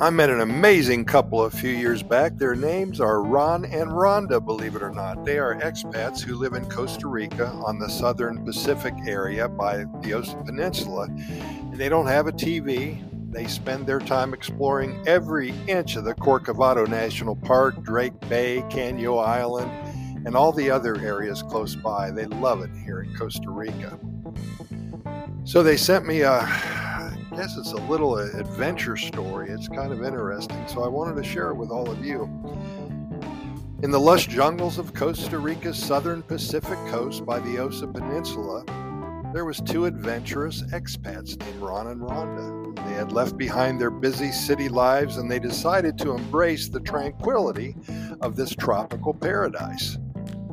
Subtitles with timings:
[0.00, 2.36] I met an amazing couple a few years back.
[2.36, 5.24] Their names are Ron and Rhonda, believe it or not.
[5.24, 10.14] They are expats who live in Costa Rica on the southern Pacific area by the
[10.14, 11.06] Osa Peninsula.
[11.08, 13.02] And they don't have a TV.
[13.32, 19.20] They spend their time exploring every inch of the Corcovado National Park, Drake Bay, Caño
[19.20, 19.68] Island,
[20.24, 22.12] and all the other areas close by.
[22.12, 23.98] They love it here in Costa Rica.
[25.42, 26.87] So they sent me a
[27.38, 29.48] guess it's a little uh, adventure story.
[29.48, 32.24] It's kind of interesting, so I wanted to share it with all of you.
[33.84, 38.64] In the lush jungles of Costa Rica's southern Pacific coast by the Osa Peninsula,
[39.32, 42.74] there was two adventurous expats named Ron and Rhonda.
[42.88, 47.76] They had left behind their busy city lives and they decided to embrace the tranquility
[48.20, 49.96] of this tropical paradise.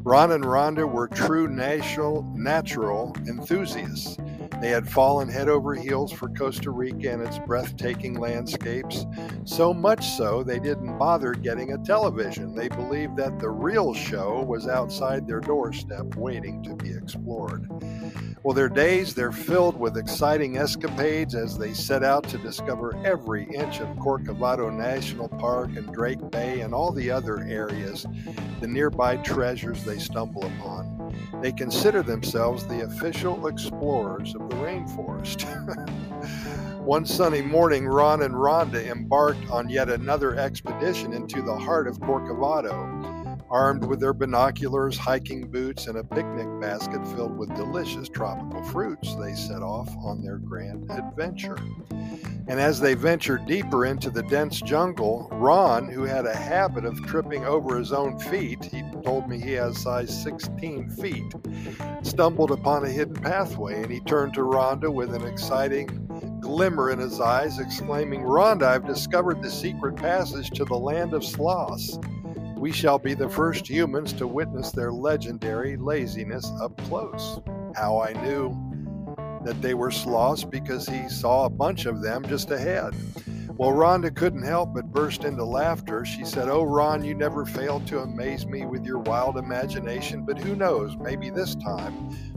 [0.04, 4.20] Ron and Rhonda were true natural enthusiasts.
[4.62, 9.06] They had fallen head over heels for Costa Rica and its breathtaking landscapes,
[9.44, 12.56] so much so they didn't bother getting a television.
[12.56, 17.70] They believed that the real show was outside their doorstep waiting to be explored.
[18.44, 23.44] Well, their days, they're filled with exciting escapades as they set out to discover every
[23.46, 28.06] inch of Corcovado National Park and Drake Bay and all the other areas,
[28.62, 30.95] the nearby treasures they stumble upon.
[31.46, 35.44] They consider themselves the official explorers of the rainforest.
[36.80, 42.00] One sunny morning, Ron and Rhonda embarked on yet another expedition into the heart of
[42.00, 43.15] Corcovado.
[43.56, 49.16] Armed with their binoculars, hiking boots, and a picnic basket filled with delicious tropical fruits,
[49.16, 51.58] they set off on their grand adventure.
[52.50, 57.02] And as they ventured deeper into the dense jungle, Ron, who had a habit of
[57.06, 61.34] tripping over his own feet, he told me he has size 16 feet,
[62.04, 65.88] stumbled upon a hidden pathway and he turned to Rhonda with an exciting
[66.42, 71.24] glimmer in his eyes, exclaiming, Rhonda, I've discovered the secret passage to the land of
[71.24, 71.98] sloths.
[72.58, 77.42] We shall be the first humans to witness their legendary laziness up close.
[77.76, 78.58] How I knew
[79.44, 82.96] that they were sloths because he saw a bunch of them just ahead.
[83.58, 86.04] Well, Rhonda couldn't help but burst into laughter.
[86.04, 90.38] She said, Oh, Ron, you never fail to amaze me with your wild imagination, but
[90.38, 91.94] who knows, maybe this time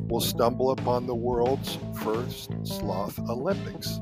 [0.09, 4.01] we'll stumble upon the world's first sloth Olympics.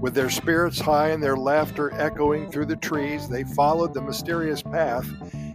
[0.00, 4.62] With their spirits high and their laughter echoing through the trees, they followed the mysterious
[4.62, 5.08] path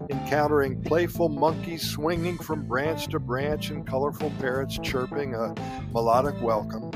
[0.10, 5.54] encountering playful monkeys swinging from branch to branch and colorful parrots chirping a
[5.92, 6.92] melodic welcome.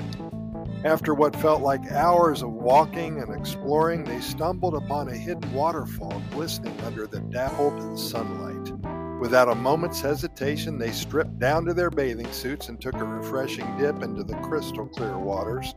[0.83, 6.21] After what felt like hours of walking and exploring, they stumbled upon a hidden waterfall
[6.31, 8.73] glistening under the dappled sunlight.
[9.19, 13.77] Without a moment's hesitation, they stripped down to their bathing suits and took a refreshing
[13.77, 15.75] dip into the crystal clear waters,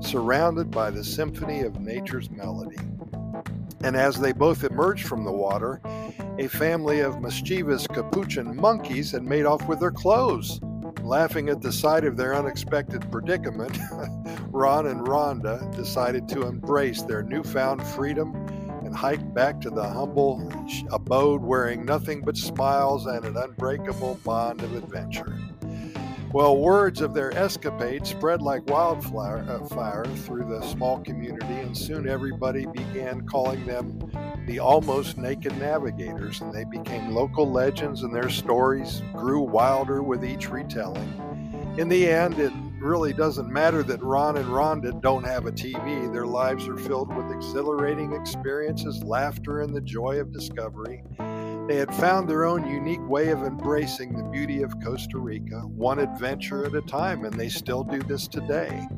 [0.00, 2.76] surrounded by the symphony of nature's melody.
[3.82, 5.80] And as they both emerged from the water,
[6.38, 10.60] a family of mischievous capuchin monkeys had made off with their clothes.
[11.02, 13.76] Laughing at the sight of their unexpected predicament,
[14.50, 18.34] Ron and Rhonda decided to embrace their newfound freedom
[18.84, 20.48] and hike back to the humble
[20.92, 25.38] abode wearing nothing but smiles and an unbreakable bond of adventure.
[26.32, 31.76] Well, words of their escapade spread like wildfire uh, fire through the small community, and
[31.76, 34.10] soon everybody began calling them
[34.46, 40.24] the almost naked navigators, and they became local legends, and their stories grew wilder with
[40.24, 41.76] each retelling.
[41.76, 46.10] In the end, it really doesn't matter that Ron and Rhonda don't have a TV.
[46.10, 51.04] Their lives are filled with exhilarating experiences, laughter, and the joy of discovery.
[51.68, 56.00] They had found their own unique way of embracing the beauty of Costa Rica, one
[56.00, 58.88] adventure at a time, and they still do this today.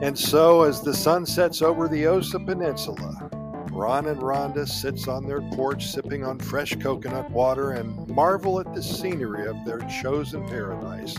[0.00, 3.30] And so, as the sun sets over the Osa Peninsula,
[3.72, 8.72] Ron and Rhonda sits on their porch sipping on fresh coconut water and marvel at
[8.74, 11.16] the scenery of their chosen paradise.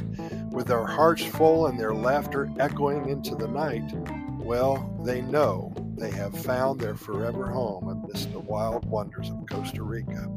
[0.51, 3.91] With their hearts full and their laughter echoing into the night,
[4.39, 9.83] well, they know they have found their forever home amidst the wild wonders of Costa
[9.83, 10.27] Rica.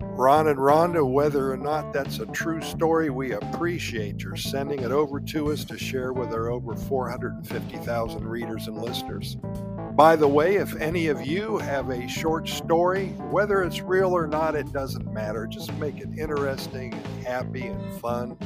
[0.00, 4.90] Ron and Rhonda, whether or not that's a true story, we appreciate your sending it
[4.90, 9.36] over to us to share with our over 450,000 readers and listeners.
[9.98, 14.26] By the way, if any of you have a short story, whether it's real or
[14.26, 15.46] not, it doesn't matter.
[15.46, 18.36] Just make it interesting and happy and fun.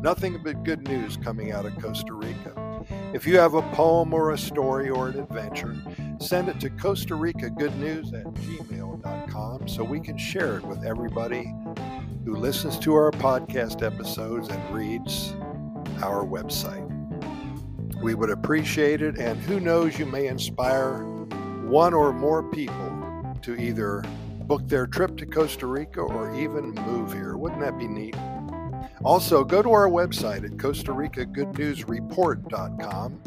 [0.00, 2.65] Nothing but good news coming out of Costa Rica.
[3.14, 5.76] If you have a poem or a story or an adventure,
[6.20, 10.84] send it to Costa Rica Good News at gmail.com so we can share it with
[10.84, 11.54] everybody
[12.24, 15.34] who listens to our podcast episodes and reads
[16.02, 16.84] our website.
[18.02, 21.04] We would appreciate it, and who knows, you may inspire
[21.64, 24.02] one or more people to either
[24.42, 27.36] book their trip to Costa Rica or even move here.
[27.36, 28.16] Wouldn't that be neat?
[29.06, 33.20] Also, go to our website at Costa Rica Good News Report.com.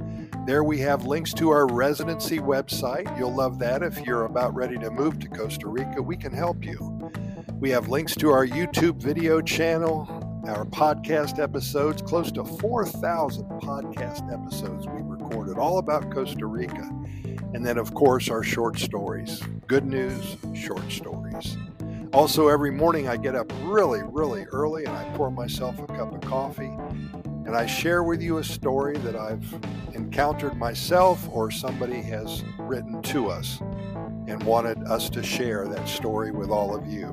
[0.45, 3.17] There we have links to our residency website.
[3.17, 6.01] You'll love that if you're about ready to move to Costa Rica.
[6.01, 7.09] We can help you.
[7.61, 10.05] We have links to our YouTube video channel,
[10.45, 16.91] our podcast episodes, close to 4,000 podcast episodes we recorded all about Costa Rica.
[17.53, 19.41] And then, of course, our short stories.
[19.67, 21.55] Good news, short stories.
[22.11, 26.11] Also, every morning I get up really, really early and I pour myself a cup
[26.11, 26.75] of coffee
[27.45, 29.45] and I share with you a story that I've
[29.94, 33.59] encountered myself or somebody has written to us
[34.27, 37.11] and wanted us to share that story with all of you.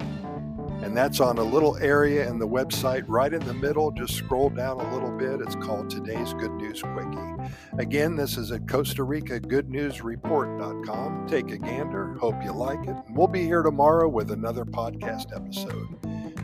[0.87, 3.91] And that's on a little area in the website right in the middle.
[3.91, 5.41] Just scroll down a little bit.
[5.41, 7.51] It's called Today's Good News Quickie.
[7.77, 11.27] Again, this is at Costa Rica Good News Report.com.
[11.27, 12.15] Take a gander.
[12.19, 12.95] Hope you like it.
[13.09, 15.89] And we'll be here tomorrow with another podcast episode.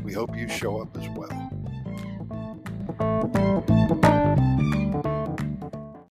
[0.03, 1.53] We hope you show up as well.